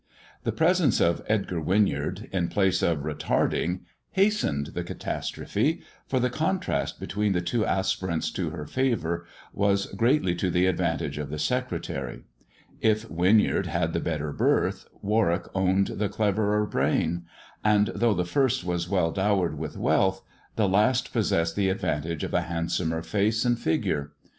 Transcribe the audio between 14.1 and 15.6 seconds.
birth, Warwick